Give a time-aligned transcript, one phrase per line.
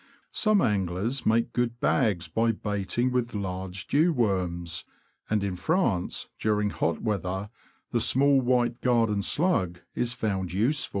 [0.31, 4.83] Some anglers make good bags by baiting with large dew worms;
[5.29, 7.51] and in France, during hot weather,
[7.91, 10.89] the small white garden slug is found useful.